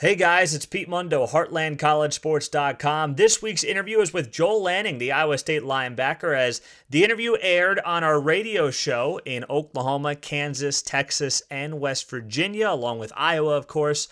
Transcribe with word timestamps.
Hey 0.00 0.14
guys, 0.14 0.54
it's 0.54 0.64
Pete 0.64 0.88
Mundo, 0.88 1.26
HeartlandCollegeSports.com. 1.26 3.16
This 3.16 3.42
week's 3.42 3.62
interview 3.62 4.00
is 4.00 4.14
with 4.14 4.32
Joel 4.32 4.62
Lanning, 4.62 4.96
the 4.96 5.12
Iowa 5.12 5.36
State 5.36 5.60
linebacker, 5.60 6.34
as 6.34 6.62
the 6.88 7.04
interview 7.04 7.36
aired 7.38 7.80
on 7.80 8.02
our 8.02 8.18
radio 8.18 8.70
show 8.70 9.20
in 9.26 9.44
Oklahoma, 9.50 10.14
Kansas, 10.14 10.80
Texas, 10.80 11.42
and 11.50 11.80
West 11.80 12.08
Virginia, 12.08 12.70
along 12.70 12.98
with 12.98 13.12
Iowa, 13.14 13.58
of 13.58 13.66
course. 13.66 14.08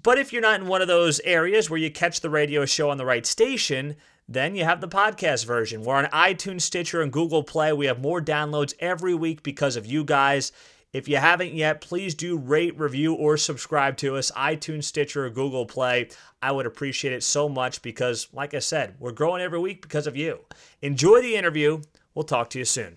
But 0.00 0.16
if 0.18 0.32
you're 0.32 0.40
not 0.40 0.60
in 0.60 0.68
one 0.68 0.80
of 0.80 0.86
those 0.86 1.18
areas 1.24 1.68
where 1.68 1.80
you 1.80 1.90
catch 1.90 2.20
the 2.20 2.30
radio 2.30 2.64
show 2.64 2.88
on 2.88 2.96
the 2.96 3.04
right 3.04 3.26
station, 3.26 3.96
then 4.28 4.54
you 4.54 4.62
have 4.62 4.80
the 4.80 4.86
podcast 4.86 5.44
version. 5.44 5.82
We're 5.82 5.96
on 5.96 6.04
iTunes, 6.04 6.60
Stitcher, 6.60 7.02
and 7.02 7.12
Google 7.12 7.42
Play. 7.42 7.72
We 7.72 7.86
have 7.86 8.00
more 8.00 8.22
downloads 8.22 8.74
every 8.78 9.16
week 9.16 9.42
because 9.42 9.74
of 9.74 9.86
you 9.86 10.04
guys. 10.04 10.52
If 10.94 11.08
you 11.08 11.16
haven't 11.16 11.54
yet, 11.54 11.80
please 11.80 12.14
do 12.14 12.38
rate, 12.38 12.78
review, 12.78 13.14
or 13.14 13.36
subscribe 13.36 13.96
to 13.96 14.16
us, 14.16 14.30
iTunes, 14.36 14.84
Stitcher, 14.84 15.26
or 15.26 15.30
Google 15.30 15.66
Play. 15.66 16.08
I 16.40 16.52
would 16.52 16.66
appreciate 16.66 17.12
it 17.12 17.24
so 17.24 17.48
much 17.48 17.82
because, 17.82 18.28
like 18.32 18.54
I 18.54 18.60
said, 18.60 18.94
we're 19.00 19.10
growing 19.10 19.42
every 19.42 19.58
week 19.58 19.82
because 19.82 20.06
of 20.06 20.16
you. 20.16 20.38
Enjoy 20.82 21.20
the 21.20 21.34
interview. 21.34 21.82
We'll 22.14 22.22
talk 22.22 22.48
to 22.50 22.60
you 22.60 22.64
soon. 22.64 22.96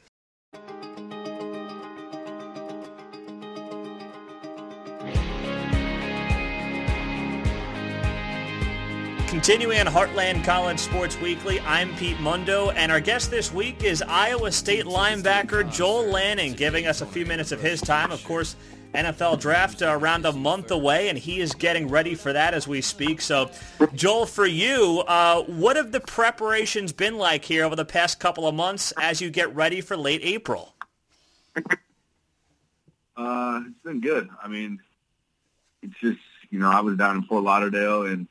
Continuing 9.48 9.80
on 9.80 9.86
Heartland 9.86 10.44
College 10.44 10.78
Sports 10.78 11.18
Weekly, 11.22 11.62
I'm 11.62 11.96
Pete 11.96 12.20
Mundo, 12.20 12.72
and 12.72 12.92
our 12.92 13.00
guest 13.00 13.32
this 13.32 13.50
week 13.50 13.82
is 13.82 14.02
Iowa 14.02 14.52
State 14.52 14.84
linebacker 14.84 15.72
Joel 15.72 16.08
Lanning, 16.08 16.52
giving 16.52 16.86
us 16.86 17.00
a 17.00 17.06
few 17.06 17.26
minutes 17.26 17.54
of 17.54 17.62
his 17.62 17.80
time. 17.80 18.12
Of 18.12 18.22
course, 18.26 18.58
NFL 18.94 19.40
draft 19.40 19.82
around 19.82 20.26
a 20.26 20.34
month 20.34 20.72
away, 20.72 21.08
and 21.08 21.18
he 21.18 21.40
is 21.40 21.54
getting 21.54 21.88
ready 21.88 22.14
for 22.14 22.34
that 22.34 22.54
as 22.54 22.68
we 22.68 22.82
speak. 22.82 23.22
So, 23.22 23.50
Joel, 23.96 24.26
for 24.26 24.46
you, 24.46 25.06
uh, 25.08 25.44
what 25.44 25.78
have 25.78 25.94
the 25.94 26.02
preparations 26.02 26.92
been 26.92 27.18
like 27.18 27.46
here 27.46 27.64
over 27.64 27.78
the 27.78 27.86
past 27.86 28.20
couple 28.20 28.50
of 28.50 28.54
months 28.54 28.92
as 29.02 29.22
you 29.22 29.30
get 29.30 29.56
ready 29.56 29.80
for 29.80 29.96
late 29.96 30.20
April? 30.26 30.76
Uh, 33.16 33.62
it's 33.66 33.80
been 33.86 34.02
good. 34.02 34.28
I 34.44 34.50
mean, 34.50 34.82
it's 35.82 35.98
just 36.02 36.20
you 36.50 36.60
know 36.60 36.70
I 36.70 36.82
was 36.82 36.98
down 36.98 37.16
in 37.16 37.24
Fort 37.24 37.46
Lauderdale 37.46 38.08
and 38.08 38.28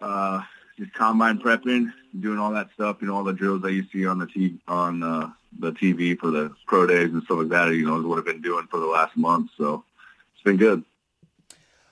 uh, 0.00 0.42
just 0.78 0.92
combine 0.94 1.38
prepping, 1.38 1.92
doing 2.20 2.38
all 2.38 2.52
that 2.52 2.68
stuff. 2.74 2.98
You 3.00 3.08
know, 3.08 3.16
all 3.16 3.24
the 3.24 3.32
drills 3.32 3.62
that 3.62 3.72
you 3.72 3.84
see 3.92 4.06
on 4.06 4.18
the 4.18 4.58
on 4.68 5.02
uh, 5.02 5.30
the 5.58 5.72
TV 5.72 6.18
for 6.18 6.30
the 6.30 6.54
pro 6.66 6.86
days 6.86 7.12
and 7.12 7.22
stuff 7.24 7.38
like 7.38 7.48
that. 7.48 7.72
You 7.74 7.86
know, 7.86 7.98
is 7.98 8.04
what 8.04 8.18
I've 8.18 8.24
been 8.24 8.42
doing 8.42 8.66
for 8.70 8.80
the 8.80 8.86
last 8.86 9.16
month. 9.16 9.50
So 9.56 9.84
it's 10.34 10.42
been 10.42 10.56
good. 10.56 10.84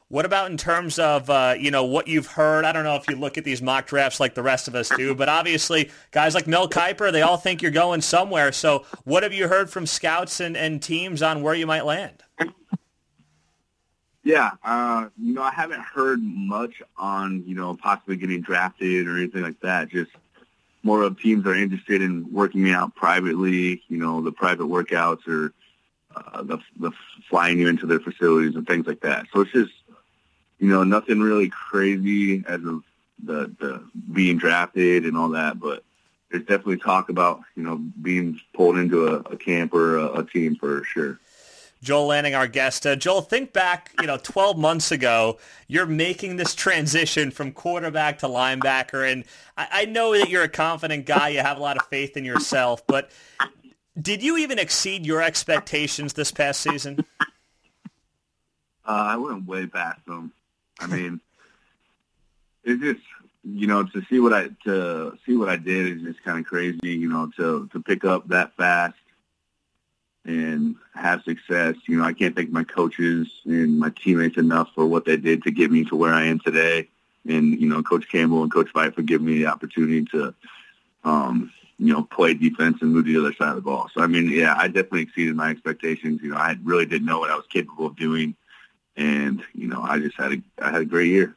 What 0.09 0.27
about 0.27 0.51
in 0.51 0.57
terms 0.57 0.99
of 0.99 1.29
uh, 1.31 1.55
you 1.59 1.71
know 1.71 1.85
what 1.85 2.07
you've 2.07 2.27
heard? 2.27 2.65
I 2.65 2.73
don't 2.73 2.85
know 2.85 2.95
if 2.95 3.09
you 3.09 3.17
look 3.17 3.39
at 3.39 3.45
these 3.45 3.63
mock 3.63 3.87
drafts 3.87 4.21
like 4.21 4.35
the 4.35 4.43
rest 4.43 4.69
of 4.69 4.75
us 4.75 4.91
do, 4.91 5.15
but 5.15 5.29
obviously 5.29 5.91
guys 6.11 6.35
like 6.35 6.47
Mel 6.47 6.69
Kiper, 6.69 7.11
they 7.11 7.23
all 7.23 7.39
think 7.39 7.63
you're 7.63 7.71
going 7.71 8.01
somewhere. 8.01 8.53
So 8.53 8.85
what 9.05 9.23
have 9.23 9.33
you 9.33 9.49
heard 9.49 9.71
from 9.71 9.87
scouts 9.87 10.41
and, 10.41 10.57
and 10.57 10.83
teams 10.83 11.23
on 11.23 11.43
where 11.43 11.55
you 11.55 11.67
might 11.67 11.85
land? 11.85 12.23
Yeah, 14.25 14.53
uh, 14.65 15.09
you 15.21 15.35
know, 15.35 15.43
I 15.43 15.53
haven't 15.53 15.83
heard 15.83 16.19
much 16.23 16.83
on, 16.97 17.45
you 17.47 17.55
know, 17.55 17.77
possibly 17.77 18.17
getting 18.17 18.41
drafted 18.41 19.07
or 19.07 19.19
anything 19.19 19.43
like 19.43 19.61
that. 19.61 19.91
Just 19.91 20.11
more 20.83 21.03
of 21.03 21.21
teams 21.21 21.47
are 21.47 21.55
interested 21.55 22.01
in 22.01 22.33
working 22.33 22.63
me 22.63 22.73
out 22.73 22.95
privately, 22.95 23.83
you 23.89 23.99
know, 23.99 24.23
the 24.23 24.33
private 24.33 24.65
workouts 24.65 25.29
or 25.29 25.53
uh, 26.17 26.43
the, 26.43 26.59
the 26.81 26.91
flying 27.29 27.59
you 27.59 27.69
into 27.69 27.87
their 27.87 28.01
facilities 28.01 28.55
and 28.55 28.67
things 28.67 28.87
like 28.87 29.01
that. 29.01 29.27
So 29.33 29.43
it's 29.43 29.53
just, 29.53 29.73
you 30.59 30.69
know, 30.69 30.85
nothing 30.85 31.21
really 31.21 31.51
crazy 31.51 32.45
as 32.49 32.65
of 32.65 32.83
the, 33.23 33.55
the 33.61 33.85
being 34.13 34.39
drafted 34.39 35.05
and 35.05 35.19
all 35.19 35.31
that, 35.31 35.61
but 35.61 35.85
there's 36.31 36.45
definitely 36.45 36.79
talk 36.79 37.11
about, 37.11 37.41
you 37.57 37.63
know, 37.63 37.77
being 37.77 38.41
pulled 38.55 38.79
into 38.79 39.07
a, 39.07 39.17
a 39.21 39.37
camp 39.37 39.75
or 39.75 39.99
a, 39.99 40.21
a 40.21 40.25
team 40.25 40.57
for 40.57 40.83
sure. 40.85 41.21
Joel 41.85 42.07
Lanning, 42.07 42.35
our 42.35 42.49
guest. 42.49 42.87
Uh, 42.87 42.97
Joel, 42.97 43.21
think 43.21 43.53
back, 43.53 43.93
you 44.01 44.07
know, 44.07 44.17
12 44.17 44.57
months 44.57 44.91
ago, 44.91 45.39
you're 45.69 45.87
making 45.87 46.37
this 46.37 46.55
transition 46.55 47.31
from 47.31 47.53
quarterback 47.53 48.21
to 48.21 48.27
linebacker, 48.27 49.11
and 49.11 49.25
I, 49.57 49.69
I 49.71 49.85
know 49.85 50.17
that 50.19 50.31
you're 50.31 50.43
a 50.43 50.49
confident 50.49 51.05
guy. 51.05 51.29
You 51.29 51.41
have 51.41 51.59
a 51.59 51.61
lot 51.61 51.77
of 51.77 51.87
faith 51.89 52.17
in 52.17 52.25
yourself, 52.25 52.87
but 52.87 53.11
did 54.01 54.23
you 54.23 54.39
even 54.39 54.59
exceed 54.59 55.05
your 55.05 55.23
expectations 55.23 56.15
this 56.15 56.33
past 56.33 56.63
season? 56.63 57.05
Uh, 57.21 57.25
I 58.87 59.17
went 59.17 59.47
way 59.47 59.67
past 59.67 60.05
them. 60.07 60.33
I 60.81 60.87
mean, 60.87 61.21
it 62.65 62.81
just 62.81 63.01
you 63.43 63.67
know 63.67 63.85
to 63.85 64.03
see 64.11 64.21
what 64.21 64.33
I 64.33 64.49
to 64.65 65.19
see 65.27 65.37
what 65.37 65.51
I 65.51 65.57
did 65.57 65.99
is 65.99 66.03
just 66.03 66.23
kind 66.25 66.39
of 66.39 66.47
crazy. 66.47 66.79
You 66.83 67.09
know, 67.09 67.31
to 67.37 67.69
to 67.73 67.81
pick 67.81 68.05
up 68.05 68.29
that 68.29 68.57
fast 68.57 68.97
and 70.25 70.77
have 70.95 71.23
success. 71.23 71.77
You 71.87 71.99
know, 71.99 72.05
I 72.05 72.13
can't 72.13 72.35
thank 72.35 72.51
my 72.51 72.65
coaches 72.65 73.29
and 73.45 73.79
my 73.79 73.91
teammates 73.91 74.39
enough 74.39 74.71
for 74.75 74.87
what 74.87 75.05
they 75.05 75.17
did 75.17 75.43
to 75.45 75.51
get 75.51 75.71
me 75.71 75.85
to 75.85 75.97
where 75.97 76.15
I 76.15 76.25
am 76.25 76.41
today. 76.41 76.89
And, 77.27 77.61
you 77.61 77.69
know, 77.69 77.83
Coach 77.83 78.09
Campbell 78.11 78.43
and 78.43 78.53
Coach 78.53 78.73
Veidt 78.75 78.95
for 78.95 79.03
giving 79.03 79.27
me 79.27 79.39
the 79.39 79.47
opportunity 79.47 80.05
to, 80.07 80.35
um, 81.05 81.53
you 81.79 81.93
know, 81.93 82.03
play 82.05 82.35
defense 82.35 82.79
and 82.81 82.93
move 82.93 83.07
to 83.07 83.13
the 83.13 83.21
other 83.21 83.35
side 83.35 83.51
of 83.51 83.57
the 83.57 83.63
ball. 83.63 83.91
So, 83.93 84.03
I 84.03 84.07
mean, 84.07 84.31
yeah, 84.31 84.55
I 84.57 84.69
definitely 84.69 85.03
exceeded 85.03 85.35
my 85.35 85.51
expectations. 85.51 86.21
You 86.23 86.31
know, 86.31 86.37
I 86.37 86.57
really 86.63 86.87
didn't 86.87 87.07
know 87.07 87.19
what 87.19 87.31
I 87.31 87.37
was 87.37 87.47
capable 87.47 87.87
of 87.87 87.97
doing. 87.97 88.37
And, 88.97 89.43
you 89.55 89.67
know, 89.67 89.83
I 89.83 89.99
just 89.99 90.17
had 90.17 90.33
a, 90.33 90.43
I 90.63 90.71
had 90.71 90.83
a 90.83 90.87
great 90.87 91.09
year. 91.09 91.35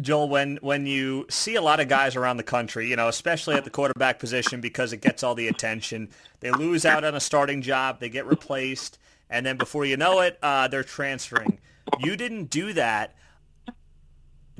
Joel, 0.00 0.28
when 0.28 0.58
when 0.60 0.86
you 0.86 1.26
see 1.30 1.54
a 1.54 1.62
lot 1.62 1.80
of 1.80 1.88
guys 1.88 2.16
around 2.16 2.36
the 2.36 2.42
country, 2.42 2.88
you 2.88 2.96
know, 2.96 3.08
especially 3.08 3.54
at 3.54 3.64
the 3.64 3.70
quarterback 3.70 4.18
position 4.18 4.60
because 4.60 4.92
it 4.92 5.00
gets 5.00 5.22
all 5.22 5.34
the 5.34 5.48
attention, 5.48 6.10
they 6.40 6.50
lose 6.50 6.84
out 6.84 7.02
on 7.02 7.14
a 7.14 7.20
starting 7.20 7.62
job, 7.62 7.98
they 7.98 8.10
get 8.10 8.26
replaced, 8.26 8.98
and 9.30 9.46
then 9.46 9.56
before 9.56 9.86
you 9.86 9.96
know 9.96 10.20
it, 10.20 10.38
uh, 10.42 10.68
they're 10.68 10.84
transferring. 10.84 11.58
You 11.98 12.16
didn't 12.16 12.50
do 12.50 12.74
that. 12.74 13.14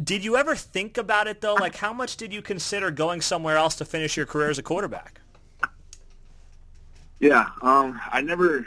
Did 0.02 0.24
you 0.24 0.36
ever 0.36 0.54
think 0.54 0.96
about 0.96 1.26
it 1.26 1.42
though? 1.42 1.54
Like, 1.54 1.76
how 1.76 1.92
much 1.92 2.16
did 2.16 2.32
you 2.32 2.40
consider 2.40 2.90
going 2.90 3.20
somewhere 3.20 3.56
else 3.56 3.76
to 3.76 3.84
finish 3.84 4.16
your 4.16 4.26
career 4.26 4.48
as 4.48 4.58
a 4.58 4.62
quarterback? 4.62 5.20
Yeah, 7.20 7.48
um, 7.62 8.00
I 8.10 8.20
never 8.20 8.66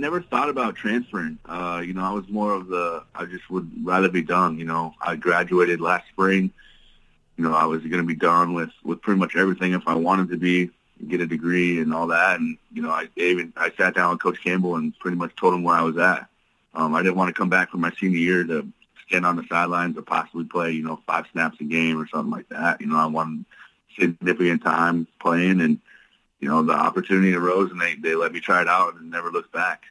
never 0.00 0.20
thought 0.20 0.48
about 0.48 0.76
transferring. 0.76 1.38
Uh, 1.46 1.82
you 1.84 1.94
know, 1.94 2.02
I 2.02 2.12
was 2.12 2.28
more 2.28 2.54
of 2.54 2.68
the 2.68 3.04
I 3.14 3.24
just 3.24 3.48
would 3.50 3.70
rather 3.84 4.08
be 4.08 4.22
done. 4.22 4.58
You 4.58 4.64
know, 4.64 4.94
I 5.00 5.16
graduated 5.16 5.80
last 5.80 6.08
spring. 6.08 6.52
You 7.36 7.44
know, 7.44 7.54
I 7.54 7.64
was 7.64 7.80
going 7.82 8.02
to 8.02 8.06
be 8.06 8.14
done 8.14 8.54
with 8.54 8.70
with 8.84 9.00
pretty 9.02 9.18
much 9.18 9.36
everything 9.36 9.72
if 9.72 9.86
I 9.86 9.94
wanted 9.94 10.28
to 10.30 10.36
be, 10.36 10.70
get 11.08 11.20
a 11.20 11.26
degree 11.26 11.80
and 11.80 11.94
all 11.94 12.06
that. 12.08 12.40
And 12.40 12.58
you 12.72 12.82
know, 12.82 12.90
I 12.90 13.08
even 13.16 13.52
I 13.56 13.70
sat 13.76 13.94
down 13.94 14.12
with 14.12 14.22
Coach 14.22 14.42
Campbell 14.42 14.76
and 14.76 14.98
pretty 14.98 15.16
much 15.16 15.34
told 15.36 15.54
him 15.54 15.62
where 15.62 15.76
I 15.76 15.82
was 15.82 15.96
at. 15.96 16.26
Um, 16.74 16.94
I 16.94 17.02
didn't 17.02 17.16
want 17.16 17.28
to 17.28 17.38
come 17.38 17.50
back 17.50 17.70
for 17.70 17.76
my 17.76 17.92
senior 18.00 18.18
year 18.18 18.44
to 18.44 18.66
stand 19.06 19.26
on 19.26 19.36
the 19.36 19.44
sidelines 19.48 19.96
or 19.96 20.02
possibly 20.02 20.44
play, 20.44 20.70
you 20.72 20.82
know, 20.82 21.00
five 21.06 21.26
snaps 21.32 21.60
a 21.60 21.64
game 21.64 22.00
or 22.00 22.06
something 22.08 22.30
like 22.30 22.48
that. 22.48 22.80
You 22.80 22.86
know, 22.86 22.96
I 22.96 23.06
wanted 23.06 23.44
significant 23.98 24.62
time 24.62 25.06
playing 25.20 25.60
and 25.60 25.78
you 26.42 26.48
know, 26.48 26.60
the 26.62 26.72
opportunity 26.72 27.32
arose 27.34 27.70
and 27.70 27.80
they, 27.80 27.94
they 27.94 28.16
let 28.16 28.32
me 28.32 28.40
try 28.40 28.60
it 28.60 28.68
out 28.68 28.96
and 28.96 29.10
never 29.10 29.30
looked 29.30 29.52
back. 29.52 29.84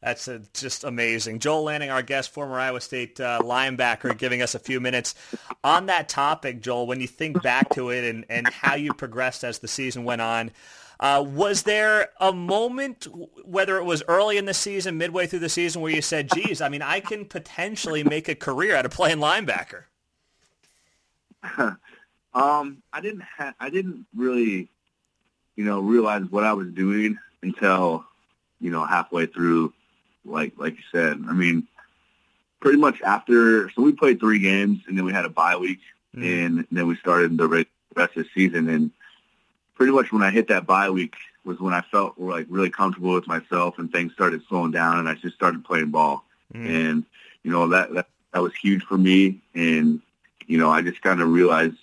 That's 0.00 0.28
a, 0.28 0.40
just 0.54 0.84
amazing. 0.84 1.40
Joel 1.40 1.64
Lanning, 1.64 1.90
our 1.90 2.02
guest, 2.02 2.30
former 2.30 2.60
Iowa 2.60 2.80
State 2.80 3.18
uh, 3.20 3.40
linebacker, 3.42 4.16
giving 4.16 4.40
us 4.40 4.54
a 4.54 4.58
few 4.60 4.78
minutes 4.78 5.16
on 5.64 5.86
that 5.86 6.08
topic, 6.08 6.60
Joel. 6.60 6.86
When 6.86 7.00
you 7.00 7.08
think 7.08 7.42
back 7.42 7.70
to 7.70 7.90
it 7.90 8.04
and, 8.04 8.24
and 8.28 8.46
how 8.48 8.76
you 8.76 8.94
progressed 8.94 9.42
as 9.42 9.58
the 9.58 9.68
season 9.68 10.04
went 10.04 10.20
on, 10.20 10.52
uh, 11.00 11.24
was 11.26 11.64
there 11.64 12.10
a 12.20 12.32
moment, 12.32 13.08
whether 13.44 13.76
it 13.76 13.84
was 13.84 14.04
early 14.06 14.36
in 14.36 14.44
the 14.44 14.54
season, 14.54 14.96
midway 14.96 15.26
through 15.26 15.40
the 15.40 15.48
season, 15.48 15.82
where 15.82 15.90
you 15.90 16.02
said, 16.02 16.30
geez, 16.32 16.60
I 16.60 16.68
mean, 16.68 16.82
I 16.82 17.00
can 17.00 17.24
potentially 17.24 18.04
make 18.04 18.28
a 18.28 18.36
career 18.36 18.76
out 18.76 18.84
of 18.84 18.92
playing 18.92 19.18
linebacker? 19.18 19.84
um, 21.58 22.82
I 22.92 23.00
didn't 23.00 23.22
ha- 23.22 23.54
I 23.58 23.70
didn't 23.70 24.06
really 24.14 24.68
you 25.56 25.64
know, 25.64 25.80
realize 25.80 26.24
what 26.30 26.44
I 26.44 26.52
was 26.52 26.68
doing 26.68 27.18
until, 27.42 28.04
you 28.60 28.70
know, 28.70 28.84
halfway 28.84 29.26
through, 29.26 29.72
like 30.24 30.52
like 30.56 30.74
you 30.74 30.82
said. 30.90 31.22
I 31.28 31.32
mean, 31.32 31.66
pretty 32.60 32.78
much 32.78 33.00
after, 33.02 33.70
so 33.70 33.82
we 33.82 33.92
played 33.92 34.20
three 34.20 34.38
games, 34.38 34.80
and 34.88 34.96
then 34.96 35.04
we 35.04 35.12
had 35.12 35.24
a 35.24 35.30
bye 35.30 35.56
week, 35.56 35.80
mm. 36.16 36.46
and 36.46 36.66
then 36.72 36.86
we 36.86 36.96
started 36.96 37.36
the 37.36 37.48
rest 37.48 37.68
of 38.16 38.24
the 38.24 38.26
season. 38.34 38.68
And 38.68 38.90
pretty 39.74 39.92
much 39.92 40.12
when 40.12 40.22
I 40.22 40.30
hit 40.30 40.48
that 40.48 40.66
bye 40.66 40.90
week 40.90 41.14
was 41.44 41.60
when 41.60 41.74
I 41.74 41.82
felt 41.82 42.18
like 42.18 42.46
really 42.48 42.70
comfortable 42.70 43.14
with 43.14 43.28
myself, 43.28 43.78
and 43.78 43.92
things 43.92 44.12
started 44.12 44.42
slowing 44.48 44.72
down, 44.72 44.98
and 44.98 45.08
I 45.08 45.14
just 45.14 45.36
started 45.36 45.64
playing 45.64 45.90
ball. 45.90 46.24
Mm. 46.52 46.90
And 46.90 47.04
you 47.42 47.52
know 47.52 47.68
that 47.68 47.92
that 47.94 48.08
that 48.32 48.42
was 48.42 48.54
huge 48.54 48.82
for 48.82 48.98
me, 48.98 49.40
and 49.54 50.00
you 50.46 50.58
know 50.58 50.70
I 50.70 50.82
just 50.82 51.02
kind 51.02 51.20
of 51.20 51.28
realized. 51.28 51.76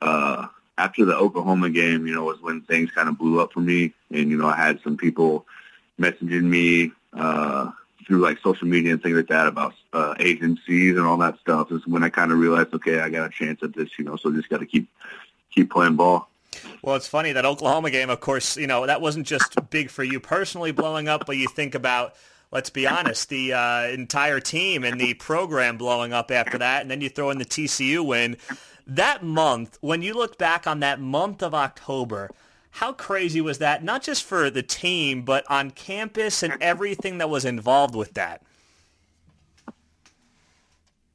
Uh, 0.00 0.48
after 0.78 1.04
the 1.04 1.16
Oklahoma 1.16 1.70
game, 1.70 2.06
you 2.06 2.14
know, 2.14 2.24
was 2.24 2.40
when 2.40 2.62
things 2.62 2.90
kind 2.90 3.08
of 3.08 3.18
blew 3.18 3.40
up 3.40 3.52
for 3.52 3.60
me. 3.60 3.92
And, 4.10 4.30
you 4.30 4.36
know, 4.36 4.48
I 4.48 4.56
had 4.56 4.80
some 4.82 4.96
people 4.96 5.46
messaging 6.00 6.44
me 6.44 6.92
uh, 7.12 7.70
through 8.06 8.20
like 8.20 8.38
social 8.38 8.66
media 8.66 8.92
and 8.92 9.02
things 9.02 9.16
like 9.16 9.28
that 9.28 9.46
about 9.46 9.74
uh, 9.92 10.14
agencies 10.18 10.96
and 10.96 11.06
all 11.06 11.18
that 11.18 11.38
stuff 11.38 11.70
is 11.70 11.86
when 11.86 12.02
I 12.02 12.08
kind 12.08 12.32
of 12.32 12.38
realized, 12.38 12.72
okay, 12.74 13.00
I 13.00 13.10
got 13.10 13.26
a 13.26 13.30
chance 13.30 13.62
at 13.62 13.74
this, 13.74 13.90
you 13.98 14.04
know, 14.04 14.16
so 14.16 14.32
just 14.32 14.48
got 14.48 14.60
to 14.60 14.66
keep 14.66 14.88
keep 15.54 15.70
playing 15.70 15.96
ball. 15.96 16.28
Well, 16.82 16.96
it's 16.96 17.06
funny 17.06 17.32
that 17.32 17.44
Oklahoma 17.44 17.90
game, 17.90 18.10
of 18.10 18.20
course, 18.20 18.56
you 18.56 18.66
know, 18.66 18.86
that 18.86 19.00
wasn't 19.00 19.26
just 19.26 19.54
big 19.70 19.90
for 19.90 20.02
you 20.02 20.20
personally 20.20 20.72
blowing 20.72 21.08
up, 21.08 21.26
but 21.26 21.36
you 21.36 21.48
think 21.48 21.74
about, 21.74 22.14
let's 22.50 22.70
be 22.70 22.86
honest, 22.86 23.28
the 23.28 23.52
uh, 23.52 23.82
entire 23.84 24.40
team 24.40 24.84
and 24.84 25.00
the 25.00 25.14
program 25.14 25.76
blowing 25.76 26.12
up 26.12 26.30
after 26.30 26.58
that, 26.58 26.82
and 26.82 26.90
then 26.90 27.00
you 27.00 27.08
throw 27.08 27.30
in 27.30 27.38
the 27.38 27.44
TCU 27.44 28.04
win. 28.04 28.36
That 28.86 29.22
month, 29.22 29.78
when 29.80 30.02
you 30.02 30.14
look 30.14 30.38
back 30.38 30.66
on 30.66 30.80
that 30.80 31.00
month 31.00 31.42
of 31.42 31.54
October, 31.54 32.30
how 32.70 32.92
crazy 32.92 33.40
was 33.40 33.58
that? 33.58 33.84
Not 33.84 34.02
just 34.02 34.24
for 34.24 34.50
the 34.50 34.62
team, 34.62 35.22
but 35.22 35.44
on 35.50 35.70
campus 35.70 36.42
and 36.42 36.54
everything 36.60 37.18
that 37.18 37.30
was 37.30 37.44
involved 37.44 37.94
with 37.94 38.14
that. 38.14 38.42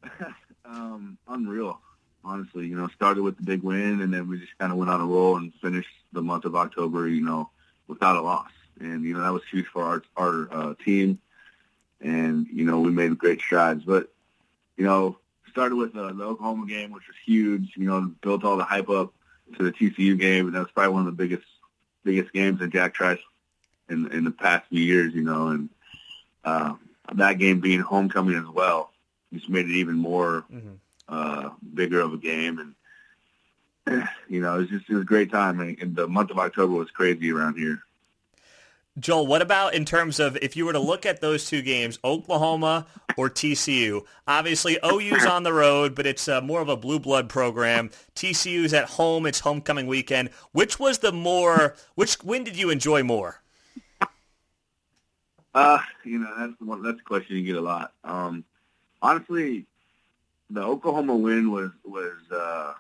um, 0.66 1.18
unreal 1.28 1.80
honestly. 2.28 2.68
You 2.68 2.76
know, 2.76 2.88
started 2.90 3.24
with 3.24 3.38
the 3.38 3.44
big 3.44 3.64
win, 3.64 4.02
and 4.02 4.14
then 4.14 4.28
we 4.28 4.40
just 4.40 4.58
kind 4.58 4.72
of 4.72 4.78
went 4.78 4.92
on 4.92 5.02
a 5.02 5.06
roll 5.06 5.38
and 5.38 5.54
finished 5.62 5.90
the 6.12 6.22
month 6.22 6.46
of 6.46 6.56
October, 6.56 7.08
you 7.08 7.24
know, 7.24 7.50
without 7.88 8.18
a 8.18 8.22
loss. 8.22 8.52
And 8.80 9.04
you 9.04 9.14
know 9.14 9.22
that 9.22 9.34
was 9.34 9.44
huge 9.50 9.66
for 9.66 9.84
our 9.84 10.04
our 10.16 10.48
uh, 10.52 10.74
team, 10.84 11.20
and 12.00 12.46
you 12.52 12.66
know 12.66 12.80
we 12.80 12.92
made 12.92 13.18
great 13.18 13.40
strides. 13.40 13.84
But 13.84 14.12
you 14.76 14.86
know, 14.86 15.18
started 15.58 15.76
with 15.76 15.96
uh, 15.96 16.14
the 16.14 16.24
Oklahoma 16.24 16.68
game, 16.68 16.92
which 16.92 17.08
was 17.08 17.16
huge. 17.26 17.74
You 17.76 17.88
know, 17.88 18.12
built 18.22 18.44
all 18.44 18.58
the 18.58 18.64
hype 18.64 18.90
up 18.90 19.14
to 19.58 19.64
the 19.64 19.72
TCU 19.72 20.20
game, 20.20 20.48
and 20.48 20.56
that 20.56 20.60
was 20.60 20.72
probably 20.72 20.94
one 20.94 21.08
of 21.08 21.18
the 21.18 21.24
biggest 21.24 21.48
biggest 22.04 22.32
games 22.34 22.60
that 22.60 22.70
Jack 22.70 22.94
Trice 22.94 23.20
in 23.90 24.12
in 24.12 24.24
the 24.24 24.32
past 24.32 24.68
few 24.70 24.82
years. 24.82 25.14
You 25.14 25.24
know, 25.24 25.48
and 25.48 25.70
uh, 26.44 26.76
that 27.16 27.40
game 27.40 27.60
being 27.60 27.82
homecoming 27.82 28.38
as 28.38 28.48
well 28.48 28.92
just 29.34 29.50
made 29.50 29.66
it 29.66 29.76
even 29.76 29.96
more. 29.96 30.46
Mm-hmm 30.54 30.76
uh, 31.10 31.50
bigger 31.74 32.00
of 32.00 32.14
a 32.14 32.18
game, 32.18 32.74
and 33.88 34.08
you 34.28 34.42
know, 34.42 34.56
it 34.56 34.60
was 34.60 34.70
just 34.70 34.90
it 34.90 34.94
was 34.94 35.04
a 35.04 35.06
great 35.06 35.32
time. 35.32 35.60
And, 35.60 35.78
and 35.80 35.96
the 35.96 36.08
month 36.08 36.32
of 36.32 36.40
October 36.40 36.74
was 36.74 36.92
crazy 36.92 37.32
around 37.32 37.58
here. 37.58 37.82
Joel, 39.00 39.28
what 39.28 39.44
about 39.44 39.76
in 39.76 39.86
terms 39.86 40.20
of 40.20 40.38
if 40.38 40.56
you 40.56 40.66
were 40.66 40.74
to 40.74 40.80
look 40.80 41.06
at 41.06 41.22
those 41.22 41.46
two 41.46 41.62
games, 41.62 42.00
Oklahoma 42.04 42.88
or 43.16 43.30
TCU? 43.30 44.04
Obviously, 44.28 44.80
OU's 44.84 45.24
on 45.26 45.44
the 45.44 45.54
road, 45.54 45.94
but 45.94 46.08
it's 46.08 46.28
uh, 46.28 46.42
more 46.42 46.62
of 46.62 46.70
a 46.70 46.76
blue 46.76 47.00
blood 47.00 47.30
program. 47.30 47.92
TCU's 48.16 48.74
at 48.74 48.86
home; 48.86 49.28
it's 49.28 49.42
homecoming 49.42 49.86
weekend. 49.86 50.30
Which 50.52 50.80
was 50.80 51.00
the 51.00 51.12
more? 51.12 51.76
Which 51.94 52.16
when 52.24 52.44
did 52.44 52.58
you 52.58 52.72
enjoy 52.72 53.04
more? 53.04 53.42
Uh, 55.54 55.80
you 56.04 56.20
know, 56.20 56.34
that's 56.36 56.60
one. 56.60 56.82
That's 56.82 57.00
a 57.00 57.04
question 57.04 57.38
you 57.38 57.44
get 57.44 57.56
a 57.56 57.62
lot. 57.62 57.94
Um, 58.04 58.46
honestly, 59.02 59.68
the 60.50 60.64
Oklahoma 60.64 61.16
win 61.16 61.52
was 61.52 61.70
was 61.86 62.14
uh, 62.32 62.74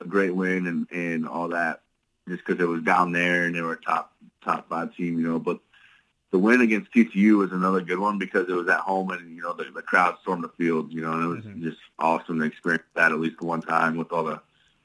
a 0.00 0.04
great 0.04 0.34
win 0.34 0.66
and 0.66 0.88
and 0.90 1.28
all 1.28 1.48
that, 1.50 1.82
just 2.26 2.44
because 2.44 2.60
it 2.60 2.68
was 2.68 2.82
down 2.82 3.12
there 3.12 3.44
and 3.44 3.54
they 3.54 3.62
were 3.62 3.76
top 3.76 4.12
top 4.44 4.68
five 4.68 4.94
team, 4.94 5.18
you 5.18 5.26
know. 5.26 5.38
But 5.38 5.60
the 6.30 6.38
win 6.38 6.60
against 6.60 6.92
TCU 6.92 7.38
was 7.38 7.52
another 7.52 7.80
good 7.80 7.98
one 7.98 8.18
because 8.18 8.48
it 8.48 8.54
was 8.54 8.68
at 8.68 8.80
home 8.80 9.10
and 9.10 9.34
you 9.34 9.42
know 9.42 9.52
the, 9.52 9.64
the 9.74 9.82
crowd 9.82 10.16
stormed 10.22 10.44
the 10.44 10.48
field, 10.50 10.92
you 10.92 11.02
know, 11.02 11.12
and 11.12 11.24
it 11.24 11.28
was 11.28 11.44
mm-hmm. 11.44 11.62
just 11.62 11.78
awesome 11.98 12.38
to 12.38 12.44
experience 12.44 12.84
that 12.94 13.12
at 13.12 13.20
least 13.20 13.40
one 13.40 13.62
time 13.62 13.96
with 13.96 14.12
all 14.12 14.24
the 14.24 14.40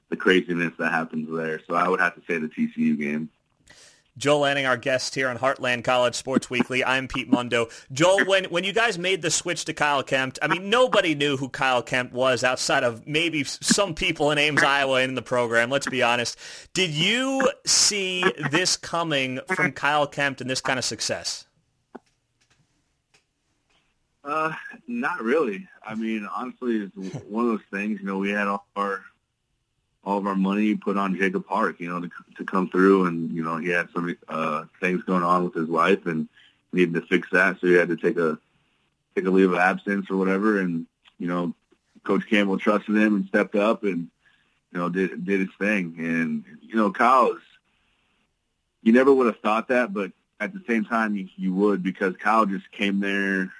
the 0.09 0.15
craziness 0.15 0.73
that 0.77 0.91
happens 0.91 1.27
there. 1.35 1.61
So 1.67 1.75
I 1.75 1.87
would 1.87 1.99
have 1.99 2.15
to 2.15 2.21
say 2.27 2.37
the 2.37 2.47
TCU 2.47 2.97
game. 2.97 3.29
Joel 4.17 4.39
Lanning, 4.39 4.65
our 4.65 4.77
guest 4.77 5.13
here 5.13 5.27
on 5.27 5.37
Heartland 5.37 5.83
College 5.83 6.15
Sports 6.15 6.49
Weekly. 6.49 6.85
I'm 6.85 7.05
Pete 7.09 7.29
Mundo. 7.29 7.67
Joel, 7.91 8.23
when, 8.25 8.45
when 8.45 8.63
you 8.63 8.71
guys 8.71 8.97
made 8.97 9.21
the 9.21 9.29
switch 9.29 9.65
to 9.65 9.73
Kyle 9.73 10.03
Kemp, 10.03 10.37
I 10.41 10.47
mean, 10.47 10.69
nobody 10.69 11.15
knew 11.15 11.35
who 11.35 11.49
Kyle 11.49 11.83
Kemp 11.83 12.13
was 12.13 12.41
outside 12.41 12.85
of 12.85 13.05
maybe 13.05 13.43
some 13.43 13.93
people 13.93 14.31
in 14.31 14.37
Ames, 14.37 14.63
Iowa 14.63 15.01
in 15.01 15.15
the 15.15 15.21
program, 15.21 15.69
let's 15.69 15.89
be 15.89 16.01
honest. 16.01 16.39
Did 16.73 16.91
you 16.91 17.51
see 17.65 18.23
this 18.51 18.77
coming 18.77 19.41
from 19.53 19.73
Kyle 19.73 20.07
Kemp 20.07 20.39
and 20.39 20.49
this 20.49 20.61
kind 20.61 20.79
of 20.79 20.85
success? 20.85 21.45
Uh, 24.23 24.53
not 24.87 25.21
really. 25.21 25.67
I 25.85 25.93
mean, 25.95 26.25
honestly, 26.33 26.77
it's 26.77 26.95
one 27.25 27.45
of 27.45 27.51
those 27.51 27.67
things, 27.69 27.99
you 27.99 28.05
know, 28.05 28.17
we 28.17 28.31
had 28.31 28.47
all 28.47 28.65
our 28.77 29.03
all 30.05 30.19
of 30.19 30.27
our 30.27 30.35
money 30.35 30.75
put 30.75 30.97
on 30.97 31.17
Jacob 31.17 31.47
Park, 31.47 31.79
you 31.79 31.89
know, 31.89 31.99
to, 31.99 32.09
to 32.37 32.45
come 32.45 32.69
through. 32.69 33.07
And, 33.07 33.31
you 33.31 33.43
know, 33.43 33.57
he 33.57 33.69
had 33.69 33.89
some 33.91 34.15
uh, 34.29 34.65
things 34.79 35.03
going 35.03 35.23
on 35.23 35.43
with 35.43 35.55
his 35.55 35.67
wife 35.67 36.05
and 36.05 36.29
needed 36.71 36.93
to 36.93 37.01
fix 37.01 37.27
that. 37.31 37.59
So 37.59 37.67
he 37.67 37.73
had 37.73 37.89
to 37.89 37.97
take 37.97 38.17
a, 38.17 38.37
take 39.15 39.25
a 39.25 39.31
leave 39.31 39.51
of 39.51 39.57
absence 39.57 40.09
or 40.09 40.17
whatever. 40.17 40.59
And, 40.59 40.85
you 41.17 41.27
know, 41.27 41.55
Coach 42.03 42.29
Campbell 42.29 42.59
trusted 42.59 42.95
him 42.95 43.15
and 43.15 43.27
stepped 43.27 43.55
up 43.55 43.83
and, 43.83 44.09
you 44.71 44.79
know, 44.79 44.89
did, 44.89 45.25
did 45.25 45.39
his 45.39 45.49
thing. 45.57 45.95
And, 45.97 46.43
you 46.61 46.75
know, 46.75 46.91
Kyle 46.91 47.31
is, 47.31 47.41
you 48.83 48.93
never 48.93 49.11
would 49.11 49.25
have 49.25 49.39
thought 49.39 49.69
that, 49.69 49.91
but 49.91 50.11
at 50.39 50.53
the 50.53 50.61
same 50.67 50.85
time 50.85 51.15
you, 51.15 51.27
you 51.35 51.51
would 51.55 51.81
because 51.81 52.15
Kyle 52.17 52.45
just 52.45 52.71
came 52.71 52.99
there 52.99 53.51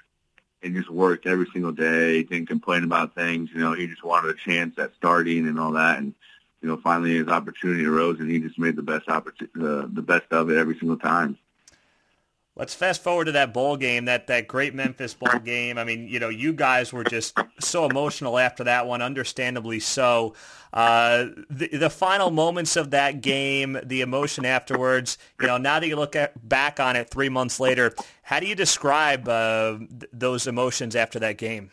and 0.62 0.74
just 0.76 0.90
worked 0.90 1.26
every 1.26 1.46
single 1.52 1.72
day, 1.72 2.22
didn't 2.22 2.46
complain 2.46 2.84
about 2.84 3.16
things. 3.16 3.50
You 3.52 3.60
know, 3.60 3.72
he 3.72 3.88
just 3.88 4.04
wanted 4.04 4.30
a 4.30 4.38
chance 4.38 4.78
at 4.78 4.94
starting 4.94 5.48
and 5.48 5.58
all 5.58 5.72
that. 5.72 5.98
And, 5.98 6.14
you 6.66 6.72
know, 6.72 6.80
finally 6.82 7.16
his 7.16 7.28
opportunity 7.28 7.86
arose, 7.86 8.18
and 8.18 8.28
he 8.28 8.40
just 8.40 8.58
made 8.58 8.74
the 8.74 8.82
best 8.82 9.08
opportunity, 9.08 9.54
uh, 9.60 9.86
the 9.88 10.02
best 10.02 10.24
of 10.32 10.50
it 10.50 10.58
every 10.58 10.76
single 10.76 10.96
time. 10.96 11.38
Let's 12.56 12.74
fast 12.74 13.04
forward 13.04 13.26
to 13.26 13.32
that 13.32 13.54
bowl 13.54 13.76
game, 13.76 14.06
that 14.06 14.26
that 14.26 14.48
great 14.48 14.74
Memphis 14.74 15.14
bowl 15.14 15.38
game. 15.38 15.78
I 15.78 15.84
mean, 15.84 16.08
you 16.08 16.18
know, 16.18 16.28
you 16.28 16.52
guys 16.52 16.92
were 16.92 17.04
just 17.04 17.38
so 17.60 17.86
emotional 17.86 18.36
after 18.36 18.64
that 18.64 18.88
one, 18.88 19.00
understandably 19.00 19.78
so. 19.78 20.34
Uh, 20.72 21.26
the, 21.48 21.68
the 21.68 21.90
final 21.90 22.32
moments 22.32 22.74
of 22.74 22.90
that 22.90 23.20
game, 23.20 23.78
the 23.84 24.00
emotion 24.00 24.44
afterwards. 24.44 25.18
You 25.40 25.46
know, 25.46 25.58
now 25.58 25.78
that 25.78 25.86
you 25.86 25.94
look 25.94 26.16
at, 26.16 26.48
back 26.48 26.80
on 26.80 26.96
it 26.96 27.10
three 27.10 27.28
months 27.28 27.60
later, 27.60 27.94
how 28.22 28.40
do 28.40 28.46
you 28.46 28.56
describe 28.56 29.28
uh, 29.28 29.78
th- 29.78 30.10
those 30.12 30.48
emotions 30.48 30.96
after 30.96 31.20
that 31.20 31.38
game? 31.38 31.70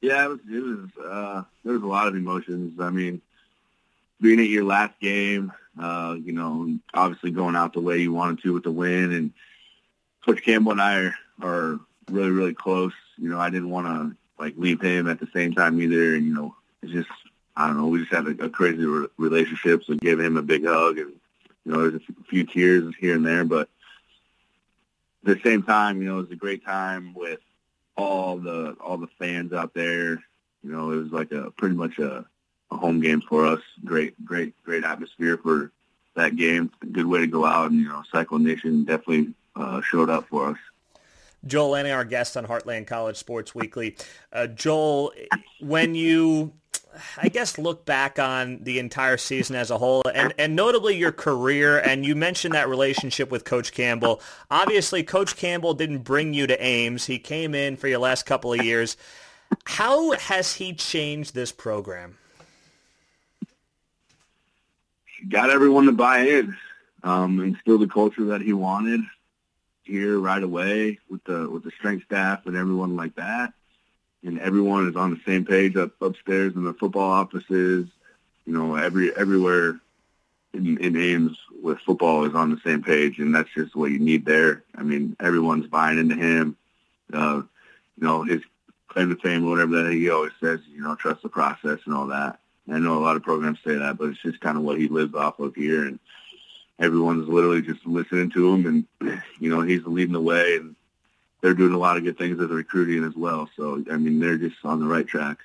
Yeah, 0.00 0.24
it 0.24 0.28
was. 0.28 0.40
It 0.48 0.60
was. 0.60 1.04
Uh, 1.04 1.42
there 1.64 1.74
was 1.74 1.82
a 1.82 1.86
lot 1.86 2.06
of 2.06 2.14
emotions. 2.14 2.80
I 2.80 2.90
mean, 2.90 3.20
being 4.20 4.40
at 4.40 4.48
your 4.48 4.64
last 4.64 4.98
game, 5.00 5.52
uh, 5.80 6.16
you 6.20 6.32
know, 6.32 6.78
obviously 6.94 7.30
going 7.30 7.56
out 7.56 7.72
the 7.72 7.80
way 7.80 7.98
you 7.98 8.12
wanted 8.12 8.42
to 8.42 8.52
with 8.52 8.64
the 8.64 8.70
win, 8.70 9.12
and 9.12 9.32
Coach 10.24 10.42
Campbell 10.42 10.72
and 10.72 10.80
I 10.82 11.00
are, 11.00 11.14
are 11.42 11.80
really, 12.10 12.30
really 12.30 12.54
close. 12.54 12.92
You 13.16 13.30
know, 13.30 13.40
I 13.40 13.50
didn't 13.50 13.70
want 13.70 13.86
to 13.86 14.16
like 14.42 14.54
leave 14.56 14.80
him 14.80 15.08
at 15.08 15.18
the 15.18 15.28
same 15.34 15.52
time 15.52 15.80
either, 15.80 16.14
and 16.14 16.26
you 16.26 16.34
know, 16.34 16.54
it's 16.82 16.92
just 16.92 17.10
I 17.56 17.66
don't 17.66 17.76
know. 17.76 17.88
We 17.88 18.00
just 18.00 18.12
had 18.12 18.26
a, 18.26 18.44
a 18.44 18.48
crazy 18.48 18.84
re- 18.84 19.08
relationship, 19.16 19.82
so 19.84 19.94
gave 19.94 20.20
him 20.20 20.36
a 20.36 20.42
big 20.42 20.64
hug, 20.64 20.98
and 20.98 21.12
you 21.64 21.72
know, 21.72 21.90
there's 21.90 22.02
a 22.02 22.24
few 22.24 22.44
tears 22.44 22.94
here 23.00 23.16
and 23.16 23.26
there, 23.26 23.44
but 23.44 23.68
at 25.26 25.36
the 25.36 25.40
same 25.42 25.62
time, 25.62 26.00
you 26.00 26.08
know, 26.08 26.18
it 26.18 26.22
was 26.22 26.30
a 26.30 26.36
great 26.36 26.64
time 26.64 27.14
with 27.14 27.40
all 27.98 28.38
the 28.38 28.76
all 28.80 28.96
the 28.96 29.08
fans 29.18 29.52
out 29.52 29.74
there. 29.74 30.12
You 30.62 30.72
know, 30.72 30.92
it 30.92 30.96
was 30.96 31.12
like 31.12 31.32
a 31.32 31.50
pretty 31.50 31.74
much 31.74 31.98
a, 31.98 32.24
a 32.70 32.76
home 32.76 33.00
game 33.00 33.20
for 33.20 33.44
us. 33.44 33.60
Great, 33.84 34.24
great, 34.24 34.54
great 34.64 34.84
atmosphere 34.84 35.36
for 35.36 35.72
that 36.14 36.36
game. 36.36 36.70
Good 36.92 37.06
way 37.06 37.18
to 37.18 37.26
go 37.26 37.44
out, 37.44 37.70
and 37.70 37.80
you 37.80 37.88
know, 37.88 38.02
Cyclone 38.12 38.44
Nation 38.44 38.84
definitely 38.84 39.34
uh, 39.56 39.82
showed 39.82 40.08
up 40.08 40.28
for 40.28 40.50
us. 40.50 40.58
Joel 41.46 41.70
Lanning, 41.70 41.92
our 41.92 42.04
guest 42.04 42.36
on 42.36 42.46
Heartland 42.46 42.86
College 42.86 43.16
Sports 43.16 43.54
Weekly. 43.54 43.96
Uh, 44.32 44.48
Joel, 44.48 45.12
when 45.60 45.94
you 45.94 46.52
I 47.16 47.28
guess, 47.28 47.58
look 47.58 47.84
back 47.84 48.18
on 48.18 48.60
the 48.62 48.78
entire 48.78 49.16
season 49.16 49.56
as 49.56 49.70
a 49.70 49.78
whole, 49.78 50.02
and, 50.14 50.32
and 50.38 50.56
notably 50.56 50.96
your 50.96 51.12
career, 51.12 51.78
and 51.78 52.04
you 52.04 52.14
mentioned 52.14 52.54
that 52.54 52.68
relationship 52.68 53.30
with 53.30 53.44
Coach 53.44 53.72
Campbell. 53.72 54.20
Obviously, 54.50 55.02
Coach 55.02 55.36
Campbell 55.36 55.74
didn't 55.74 55.98
bring 55.98 56.34
you 56.34 56.46
to 56.46 56.62
Ames. 56.62 57.06
He 57.06 57.18
came 57.18 57.54
in 57.54 57.76
for 57.76 57.88
your 57.88 57.98
last 57.98 58.26
couple 58.26 58.52
of 58.52 58.64
years. 58.64 58.96
How 59.64 60.12
has 60.12 60.54
he 60.54 60.74
changed 60.74 61.34
this 61.34 61.52
program? 61.52 62.18
He 65.20 65.26
Got 65.28 65.50
everyone 65.50 65.86
to 65.86 65.92
buy 65.92 66.20
in, 66.20 66.56
um, 67.02 67.40
instill 67.40 67.78
the 67.78 67.88
culture 67.88 68.26
that 68.26 68.40
he 68.40 68.52
wanted 68.52 69.00
here 69.88 70.18
right 70.18 70.42
away 70.42 70.98
with 71.08 71.24
the 71.24 71.48
with 71.48 71.64
the 71.64 71.70
strength 71.70 72.04
staff 72.04 72.44
and 72.46 72.54
everyone 72.54 72.94
like 72.94 73.14
that 73.14 73.54
and 74.24 74.38
everyone 74.40 74.88
is 74.88 74.96
on 74.96 75.10
the 75.10 75.20
same 75.26 75.44
page 75.44 75.76
up 75.76 75.92
upstairs 76.00 76.54
in 76.54 76.64
the 76.64 76.74
football 76.74 77.10
offices. 77.10 77.86
You 78.46 78.52
know, 78.52 78.76
every 78.76 79.14
everywhere 79.16 79.80
in, 80.54 80.78
in 80.78 80.96
Ames 80.96 81.36
with 81.62 81.78
football 81.80 82.24
is 82.24 82.34
on 82.34 82.50
the 82.50 82.60
same 82.64 82.82
page, 82.82 83.18
and 83.18 83.34
that's 83.34 83.52
just 83.54 83.76
what 83.76 83.90
you 83.90 83.98
need 83.98 84.24
there. 84.24 84.64
I 84.74 84.82
mean, 84.82 85.16
everyone's 85.20 85.66
buying 85.66 85.98
into 85.98 86.16
him. 86.16 86.56
Uh, 87.12 87.42
you 87.96 88.06
know, 88.06 88.22
his 88.22 88.42
claim 88.88 89.10
to 89.10 89.16
fame, 89.16 89.48
whatever 89.48 89.82
that 89.82 89.92
he 89.92 90.10
always 90.10 90.32
says, 90.40 90.60
you 90.70 90.82
know, 90.82 90.94
trust 90.94 91.22
the 91.22 91.28
process 91.28 91.78
and 91.84 91.94
all 91.94 92.06
that. 92.08 92.38
I 92.70 92.78
know 92.78 92.98
a 92.98 93.00
lot 93.00 93.16
of 93.16 93.22
programs 93.22 93.58
say 93.64 93.76
that, 93.76 93.96
but 93.96 94.10
it's 94.10 94.22
just 94.22 94.40
kind 94.40 94.58
of 94.58 94.62
what 94.62 94.78
he 94.78 94.88
lives 94.88 95.14
off 95.14 95.38
of 95.38 95.54
here, 95.54 95.86
and 95.86 95.98
everyone's 96.78 97.28
literally 97.28 97.62
just 97.62 97.86
listening 97.86 98.30
to 98.30 98.54
him, 98.54 98.86
and 99.00 99.22
you 99.40 99.50
know, 99.50 99.62
he's 99.62 99.84
leading 99.86 100.12
the 100.12 100.20
way, 100.20 100.56
and 100.56 100.76
they're 101.40 101.54
doing 101.54 101.74
a 101.74 101.78
lot 101.78 101.96
of 101.96 102.04
good 102.04 102.18
things 102.18 102.38
with 102.38 102.48
the 102.48 102.54
recruiting 102.54 103.04
as 103.04 103.16
well. 103.16 103.48
So 103.56 103.84
I 103.90 103.96
mean, 103.96 104.18
they're 104.18 104.38
just 104.38 104.56
on 104.64 104.80
the 104.80 104.86
right 104.86 105.06
track. 105.06 105.38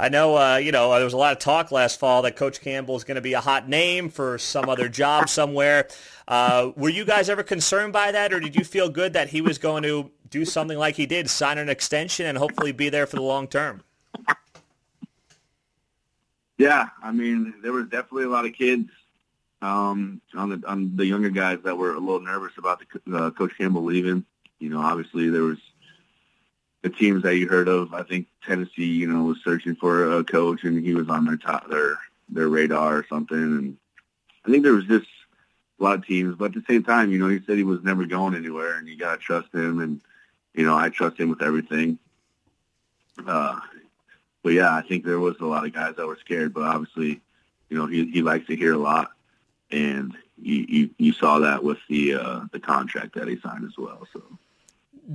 I 0.00 0.08
know, 0.08 0.36
uh, 0.36 0.56
you 0.58 0.70
know, 0.70 0.94
there 0.94 1.02
was 1.02 1.12
a 1.12 1.16
lot 1.16 1.32
of 1.32 1.40
talk 1.40 1.72
last 1.72 1.98
fall 1.98 2.22
that 2.22 2.36
Coach 2.36 2.60
Campbell 2.60 2.94
is 2.94 3.02
going 3.02 3.16
to 3.16 3.20
be 3.20 3.32
a 3.32 3.40
hot 3.40 3.68
name 3.68 4.10
for 4.10 4.38
some 4.38 4.68
other 4.68 4.88
job 4.88 5.28
somewhere. 5.28 5.88
Uh, 6.28 6.70
were 6.76 6.88
you 6.88 7.04
guys 7.04 7.28
ever 7.28 7.42
concerned 7.42 7.92
by 7.92 8.12
that, 8.12 8.32
or 8.32 8.38
did 8.38 8.54
you 8.54 8.64
feel 8.64 8.88
good 8.88 9.14
that 9.14 9.30
he 9.30 9.40
was 9.40 9.58
going 9.58 9.82
to 9.82 10.08
do 10.30 10.44
something 10.44 10.78
like 10.78 10.94
he 10.94 11.04
did, 11.04 11.28
sign 11.28 11.58
an 11.58 11.68
extension, 11.68 12.26
and 12.26 12.38
hopefully 12.38 12.70
be 12.70 12.88
there 12.90 13.08
for 13.08 13.16
the 13.16 13.22
long 13.22 13.48
term? 13.48 13.82
Yeah, 16.58 16.88
I 17.02 17.10
mean, 17.10 17.54
there 17.62 17.72
was 17.72 17.86
definitely 17.86 18.24
a 18.24 18.28
lot 18.28 18.46
of 18.46 18.52
kids 18.52 18.90
um, 19.62 20.20
on 20.36 20.50
the 20.50 20.68
on 20.68 20.96
the 20.96 21.06
younger 21.06 21.30
guys 21.30 21.58
that 21.64 21.76
were 21.76 21.94
a 21.94 21.98
little 21.98 22.20
nervous 22.20 22.52
about 22.56 22.82
the 23.04 23.16
uh, 23.16 23.30
Coach 23.30 23.52
Campbell 23.58 23.84
leaving. 23.84 24.24
You 24.58 24.70
know, 24.70 24.80
obviously 24.80 25.30
there 25.30 25.42
was 25.42 25.58
the 26.82 26.90
teams 26.90 27.22
that 27.22 27.36
you 27.36 27.48
heard 27.48 27.68
of. 27.68 27.92
I 27.94 28.02
think 28.02 28.26
Tennessee, 28.46 28.84
you 28.84 29.06
know, 29.06 29.24
was 29.24 29.38
searching 29.44 29.76
for 29.76 30.18
a 30.18 30.24
coach, 30.24 30.64
and 30.64 30.84
he 30.84 30.94
was 30.94 31.08
on 31.08 31.24
their 31.24 31.36
top 31.36 31.68
their 31.68 31.98
their 32.28 32.48
radar 32.48 32.98
or 32.98 33.06
something. 33.08 33.36
And 33.36 33.76
I 34.44 34.50
think 34.50 34.62
there 34.62 34.72
was 34.72 34.86
just 34.86 35.06
a 35.80 35.84
lot 35.84 35.98
of 35.98 36.06
teams, 36.06 36.36
but 36.36 36.46
at 36.46 36.54
the 36.54 36.64
same 36.68 36.82
time, 36.84 37.10
you 37.10 37.18
know, 37.18 37.28
he 37.28 37.40
said 37.46 37.56
he 37.56 37.64
was 37.64 37.82
never 37.82 38.04
going 38.04 38.34
anywhere, 38.34 38.76
and 38.76 38.88
you 38.88 38.96
gotta 38.96 39.18
trust 39.18 39.52
him. 39.54 39.80
And 39.80 40.00
you 40.54 40.64
know, 40.64 40.76
I 40.76 40.88
trust 40.88 41.18
him 41.18 41.30
with 41.30 41.42
everything. 41.42 41.98
Uh, 43.26 43.58
but 44.42 44.52
yeah, 44.52 44.74
I 44.74 44.82
think 44.82 45.04
there 45.04 45.20
was 45.20 45.36
a 45.40 45.46
lot 45.46 45.66
of 45.66 45.72
guys 45.72 45.96
that 45.96 46.06
were 46.06 46.18
scared, 46.20 46.54
but 46.54 46.62
obviously, 46.62 47.20
you 47.68 47.76
know, 47.76 47.86
he 47.86 48.10
he 48.10 48.22
likes 48.22 48.46
to 48.46 48.56
hear 48.56 48.74
a 48.74 48.78
lot, 48.78 49.10
and 49.70 50.16
you 50.40 50.64
you, 50.68 50.90
you 50.98 51.12
saw 51.12 51.40
that 51.40 51.64
with 51.64 51.78
the 51.88 52.14
uh, 52.14 52.40
the 52.52 52.60
contract 52.60 53.14
that 53.16 53.28
he 53.28 53.38
signed 53.40 53.64
as 53.64 53.76
well. 53.76 54.06
So. 54.12 54.22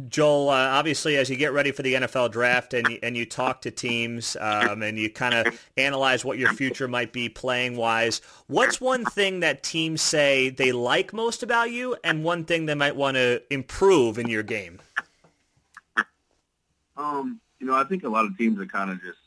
Joel, 0.07 0.49
uh, 0.49 0.69
obviously, 0.69 1.17
as 1.17 1.29
you 1.29 1.35
get 1.35 1.53
ready 1.53 1.71
for 1.71 1.83
the 1.83 1.93
NFL 1.93 2.31
draft 2.31 2.73
and 2.73 2.87
you, 2.87 2.99
and 3.03 3.15
you 3.15 3.27
talk 3.27 3.61
to 3.61 3.71
teams 3.71 4.35
um, 4.39 4.81
and 4.81 4.97
you 4.97 5.07
kind 5.09 5.35
of 5.35 5.63
analyze 5.77 6.25
what 6.25 6.39
your 6.39 6.51
future 6.53 6.87
might 6.87 7.13
be 7.13 7.29
playing 7.29 7.77
wise, 7.77 8.19
what's 8.47 8.81
one 8.81 9.05
thing 9.05 9.41
that 9.41 9.61
teams 9.61 10.01
say 10.01 10.49
they 10.49 10.71
like 10.71 11.13
most 11.13 11.43
about 11.43 11.69
you, 11.69 11.95
and 12.03 12.23
one 12.23 12.43
thing 12.43 12.65
they 12.65 12.73
might 12.73 12.95
want 12.95 13.17
to 13.17 13.41
improve 13.51 14.17
in 14.17 14.27
your 14.27 14.41
game? 14.41 14.81
Um, 16.97 17.39
you 17.59 17.67
know, 17.67 17.75
I 17.75 17.83
think 17.83 18.03
a 18.03 18.09
lot 18.09 18.25
of 18.25 18.35
teams 18.35 18.59
are 18.59 18.65
kind 18.65 18.89
of 18.89 18.99
just 19.01 19.19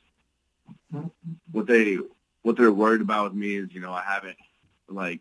what 1.53 1.67
they 1.67 1.99
what 2.43 2.57
they're 2.57 2.73
worried 2.73 3.01
about 3.01 3.25
with 3.25 3.35
me 3.35 3.57
is, 3.57 3.73
you 3.73 3.81
know, 3.81 3.93
I 3.93 4.03
haven't 4.03 4.37
like 4.89 5.21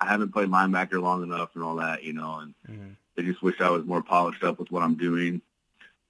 I 0.00 0.06
haven't 0.06 0.32
played 0.32 0.48
linebacker 0.48 1.00
long 1.00 1.22
enough 1.22 1.54
and 1.54 1.62
all 1.62 1.76
that, 1.76 2.02
you 2.02 2.12
know, 2.12 2.40
and 2.40 2.54
mm-hmm. 2.68 2.92
They 3.16 3.22
just 3.22 3.42
wish 3.42 3.60
I 3.60 3.70
was 3.70 3.84
more 3.84 4.02
polished 4.02 4.44
up 4.44 4.58
with 4.58 4.70
what 4.70 4.82
I'm 4.82 4.94
doing. 4.96 5.40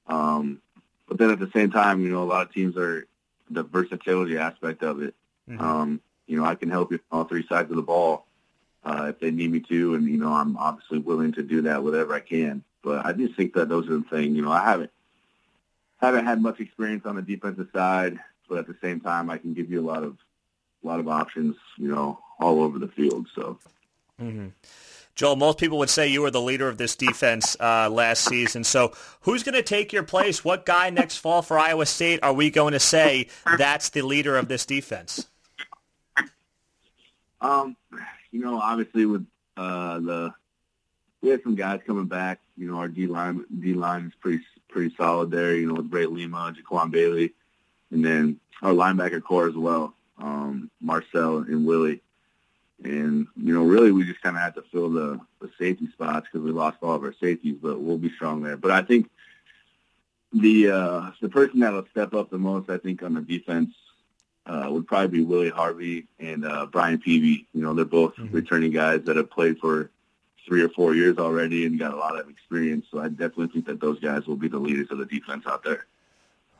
Um, 0.06 0.60
but 1.08 1.18
then 1.18 1.30
at 1.30 1.38
the 1.38 1.50
same 1.54 1.70
time, 1.70 2.00
you 2.00 2.08
know, 2.10 2.22
a 2.22 2.24
lot 2.24 2.46
of 2.46 2.52
teams 2.52 2.76
are 2.76 3.06
the 3.48 3.62
versatility 3.62 4.38
aspect 4.38 4.82
of 4.82 5.02
it. 5.02 5.14
Mm-hmm. 5.48 5.64
Um, 5.64 6.00
you 6.26 6.36
know, 6.36 6.44
I 6.44 6.56
can 6.56 6.70
help 6.70 6.90
you 6.90 7.00
on 7.10 7.20
all 7.20 7.24
three 7.24 7.46
sides 7.46 7.70
of 7.70 7.76
the 7.76 7.82
ball 7.82 8.26
uh, 8.84 9.06
if 9.10 9.20
they 9.20 9.30
need 9.30 9.52
me 9.52 9.60
to, 9.60 9.94
and 9.94 10.08
you 10.08 10.16
know, 10.16 10.32
I'm 10.32 10.56
obviously 10.56 10.98
willing 10.98 11.32
to 11.32 11.42
do 11.42 11.62
that 11.62 11.82
whatever 11.82 12.14
I 12.14 12.20
can. 12.20 12.62
But 12.82 13.06
I 13.06 13.12
just 13.12 13.34
think 13.34 13.54
that 13.54 13.68
those 13.68 13.88
are 13.88 13.98
the 13.98 14.04
things. 14.10 14.36
You 14.36 14.42
know, 14.42 14.52
I 14.52 14.62
haven't 14.62 14.90
haven't 16.00 16.26
had 16.26 16.40
much 16.40 16.60
experience 16.60 17.06
on 17.06 17.16
the 17.16 17.22
defensive 17.22 17.68
side, 17.72 18.18
but 18.48 18.58
at 18.58 18.66
the 18.66 18.76
same 18.82 19.00
time, 19.00 19.30
I 19.30 19.38
can 19.38 19.54
give 19.54 19.70
you 19.70 19.80
a 19.80 19.86
lot 19.86 20.02
of 20.02 20.16
a 20.84 20.86
lot 20.86 21.00
of 21.00 21.08
options. 21.08 21.56
You 21.76 21.88
know, 21.88 22.20
all 22.40 22.62
over 22.62 22.78
the 22.78 22.88
field. 22.88 23.28
So. 23.34 23.58
Mm-hmm. 24.20 24.48
Joel, 25.16 25.36
most 25.36 25.56
people 25.56 25.78
would 25.78 25.88
say 25.88 26.08
you 26.08 26.20
were 26.20 26.30
the 26.30 26.42
leader 26.42 26.68
of 26.68 26.76
this 26.76 26.94
defense 26.94 27.56
uh, 27.58 27.88
last 27.90 28.24
season. 28.24 28.64
So 28.64 28.92
who's 29.22 29.42
going 29.42 29.54
to 29.54 29.62
take 29.62 29.90
your 29.90 30.02
place? 30.02 30.44
What 30.44 30.66
guy 30.66 30.90
next 30.90 31.16
fall 31.16 31.40
for 31.40 31.58
Iowa 31.58 31.86
State 31.86 32.20
are 32.22 32.34
we 32.34 32.50
going 32.50 32.74
to 32.74 32.80
say 32.80 33.28
that's 33.56 33.88
the 33.88 34.02
leader 34.02 34.36
of 34.36 34.48
this 34.48 34.66
defense? 34.66 35.26
Um, 37.40 37.76
you 38.30 38.40
know, 38.40 38.60
obviously 38.60 39.06
with 39.06 39.26
uh, 39.56 40.00
the 40.00 40.34
we 41.22 41.30
had 41.30 41.42
some 41.42 41.54
guys 41.54 41.80
coming 41.86 42.06
back. 42.06 42.40
You 42.56 42.70
know, 42.70 42.76
our 42.76 42.88
D 42.88 43.06
line 43.06 43.44
D 43.58 43.72
line 43.72 44.06
is 44.06 44.12
pretty 44.20 44.44
pretty 44.68 44.94
solid 44.96 45.30
there. 45.30 45.54
You 45.54 45.68
know, 45.68 45.74
with 45.74 45.92
Ray 45.92 46.06
Lima, 46.06 46.54
Jaquan 46.54 46.90
Bailey, 46.90 47.32
and 47.90 48.04
then 48.04 48.38
our 48.62 48.72
linebacker 48.72 49.22
corps 49.22 49.48
as 49.48 49.54
well, 49.54 49.94
um, 50.18 50.70
Marcel 50.80 51.38
and 51.38 51.66
Willie. 51.66 52.02
And, 52.84 53.26
you 53.36 53.54
know, 53.54 53.64
really 53.64 53.90
we 53.90 54.04
just 54.04 54.20
kind 54.20 54.36
of 54.36 54.42
had 54.42 54.54
to 54.56 54.62
fill 54.70 54.90
the, 54.90 55.18
the 55.40 55.50
safety 55.58 55.88
spots 55.92 56.26
because 56.30 56.44
we 56.44 56.52
lost 56.52 56.78
all 56.82 56.94
of 56.94 57.02
our 57.02 57.14
safeties, 57.20 57.56
but 57.60 57.80
we'll 57.80 57.98
be 57.98 58.10
strong 58.10 58.42
there. 58.42 58.56
But 58.56 58.70
I 58.70 58.82
think 58.82 59.08
the 60.32 60.70
uh, 60.70 61.10
the 61.20 61.28
person 61.28 61.60
that 61.60 61.72
will 61.72 61.86
step 61.90 62.12
up 62.12 62.30
the 62.30 62.38
most, 62.38 62.68
I 62.68 62.78
think, 62.78 63.02
on 63.02 63.14
the 63.14 63.22
defense 63.22 63.70
uh, 64.44 64.68
would 64.70 64.86
probably 64.86 65.18
be 65.18 65.24
Willie 65.24 65.50
Harvey 65.50 66.06
and 66.18 66.44
uh, 66.44 66.66
Brian 66.66 66.98
Peavy. 66.98 67.46
You 67.54 67.62
know, 67.62 67.72
they're 67.72 67.84
both 67.84 68.14
mm-hmm. 68.16 68.34
returning 68.34 68.72
guys 68.72 69.02
that 69.04 69.16
have 69.16 69.30
played 69.30 69.58
for 69.58 69.90
three 70.46 70.62
or 70.62 70.68
four 70.68 70.94
years 70.94 71.18
already 71.18 71.66
and 71.66 71.78
got 71.78 71.94
a 71.94 71.96
lot 71.96 72.18
of 72.18 72.28
experience. 72.28 72.86
So 72.90 73.00
I 73.00 73.08
definitely 73.08 73.48
think 73.48 73.66
that 73.66 73.80
those 73.80 73.98
guys 74.00 74.26
will 74.26 74.36
be 74.36 74.48
the 74.48 74.58
leaders 74.58 74.88
of 74.90 74.98
the 74.98 75.06
defense 75.06 75.44
out 75.46 75.64
there. 75.64 75.86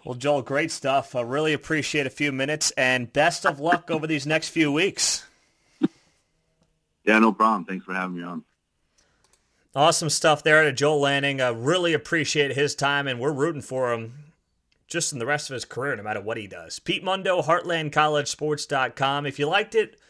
Well, 0.04 0.14
Joel, 0.14 0.42
great 0.42 0.70
stuff. 0.70 1.14
I 1.14 1.20
really 1.20 1.52
appreciate 1.52 2.06
a 2.06 2.10
few 2.10 2.32
minutes 2.32 2.70
and 2.72 3.12
best 3.12 3.44
of 3.44 3.60
luck 3.60 3.90
over 3.90 4.06
these 4.06 4.26
next 4.26 4.50
few 4.50 4.72
weeks. 4.72 5.25
Yeah, 7.06 7.20
no 7.20 7.32
problem. 7.32 7.64
Thanks 7.64 7.84
for 7.84 7.94
having 7.94 8.16
me 8.16 8.22
on. 8.24 8.44
Awesome 9.74 10.10
stuff 10.10 10.42
there 10.42 10.62
to 10.64 10.72
Joel 10.72 11.00
Lanning. 11.00 11.40
I 11.40 11.48
really 11.48 11.92
appreciate 11.92 12.56
his 12.56 12.74
time, 12.74 13.06
and 13.06 13.20
we're 13.20 13.32
rooting 13.32 13.62
for 13.62 13.92
him 13.92 14.14
just 14.88 15.12
in 15.12 15.18
the 15.18 15.26
rest 15.26 15.50
of 15.50 15.54
his 15.54 15.64
career, 15.64 15.94
no 15.96 16.02
matter 16.02 16.20
what 16.20 16.36
he 16.36 16.46
does. 16.46 16.78
Pete 16.78 17.04
Mundo, 17.04 17.42
HeartlandCollegeSports.com. 17.42 19.26
If 19.26 19.38
you 19.38 19.46
liked 19.46 19.74
it, 19.74 20.00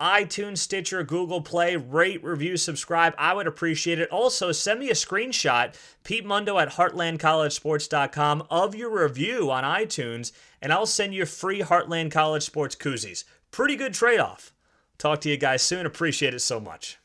iTunes, 0.00 0.58
Stitcher, 0.58 1.02
Google 1.04 1.40
Play, 1.40 1.76
rate, 1.76 2.22
review, 2.22 2.56
subscribe. 2.56 3.14
I 3.16 3.32
would 3.32 3.46
appreciate 3.46 3.98
it. 3.98 4.10
Also, 4.10 4.52
send 4.52 4.80
me 4.80 4.90
a 4.90 4.94
screenshot, 4.94 5.74
Pete 6.02 6.24
Mundo 6.26 6.58
at 6.58 6.72
HeartlandCollegeSports.com, 6.72 8.46
of 8.50 8.74
your 8.74 9.02
review 9.02 9.50
on 9.50 9.64
iTunes, 9.64 10.32
and 10.60 10.72
I'll 10.72 10.86
send 10.86 11.14
you 11.14 11.24
free 11.26 11.60
Heartland 11.60 12.10
College 12.10 12.42
Sports 12.42 12.76
koozies. 12.76 13.24
Pretty 13.50 13.76
good 13.76 13.94
trade 13.94 14.20
off. 14.20 14.53
Talk 14.98 15.20
to 15.22 15.28
you 15.28 15.36
guys 15.36 15.62
soon. 15.62 15.86
Appreciate 15.86 16.34
it 16.34 16.40
so 16.40 16.60
much. 16.60 16.98